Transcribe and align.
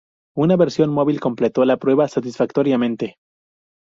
Una 0.35 0.55
versión 0.55 0.89
móvil 0.89 1.19
completó 1.19 1.63
la 1.63 1.77
prueba 1.77 2.07
satisfactoriamente. 2.07 3.17